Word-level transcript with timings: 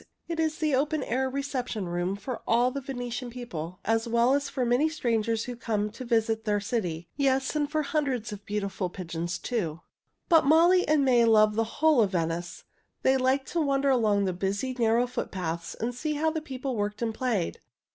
It 0.27 0.39
is 0.39 0.57
the 0.57 0.73
open 0.73 1.03
air 1.03 1.29
reception 1.29 1.87
room 1.87 2.15
for 2.15 2.41
all 2.47 2.71
the 2.71 2.81
Venetian 2.81 3.29
people, 3.29 3.79
as 3.85 4.07
well 4.07 4.33
as 4.33 4.49
for 4.49 4.65
many 4.65 4.89
strangers 4.89 5.43
who 5.43 5.55
come 5.55 5.91
to 5.91 6.03
visit 6.03 6.43
their 6.43 6.59
city 6.59 7.07
yes, 7.17 7.55
and 7.55 7.69
for 7.69 7.83
hundreds 7.83 8.33
of 8.33 8.43
beautiful 8.43 8.89
pigeons, 8.89 9.37
too. 9.37 9.81
But 10.27 10.43
Molly 10.47 10.87
and 10.87 11.05
May 11.05 11.23
loved 11.25 11.55
the 11.55 11.63
whole 11.85 12.01
of 12.01 12.13
Venice. 12.13 12.63
They 13.03 13.15
liked 13.15 13.49
to 13.49 13.61
wander 13.61 13.89
along 13.91 14.25
the 14.25 14.33
busy, 14.33 14.73
narrow 14.73 15.05
footpaths 15.05 15.75
and 15.75 15.93
see 15.93 16.13
how 16.15 16.31
the 16.31 16.41
people 16.41 16.75
worked 16.75 17.03
and 17.03 17.13
played. 17.13 17.59